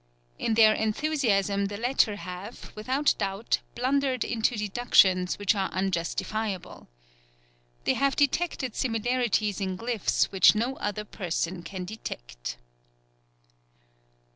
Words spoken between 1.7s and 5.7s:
latter have, without doubt, blundered into deductions which are